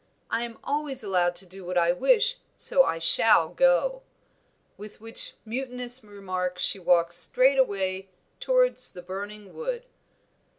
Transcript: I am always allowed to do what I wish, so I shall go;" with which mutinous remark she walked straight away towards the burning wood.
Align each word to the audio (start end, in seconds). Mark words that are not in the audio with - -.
I 0.31 0.43
am 0.45 0.57
always 0.63 1.03
allowed 1.03 1.35
to 1.35 1.45
do 1.45 1.63
what 1.63 1.77
I 1.77 1.91
wish, 1.91 2.39
so 2.55 2.81
I 2.83 2.97
shall 2.97 3.49
go;" 3.49 4.01
with 4.75 4.99
which 4.99 5.35
mutinous 5.45 6.03
remark 6.03 6.57
she 6.57 6.79
walked 6.79 7.13
straight 7.13 7.59
away 7.59 8.09
towards 8.39 8.93
the 8.93 9.03
burning 9.03 9.53
wood. 9.53 9.85